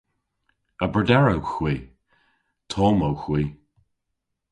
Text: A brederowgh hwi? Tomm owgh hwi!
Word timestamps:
A 0.83 0.85
brederowgh 0.91 1.51
hwi? 1.53 1.73
Tomm 2.71 2.99
owgh 3.09 3.23
hwi! 3.25 3.41